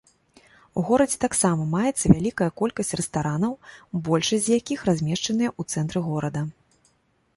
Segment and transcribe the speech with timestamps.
[0.81, 3.53] У горадзе таксама маецца вялікая колькасць рэстаранаў,
[4.09, 6.41] большасць з якіх размешчаныя ў цэнтры горада.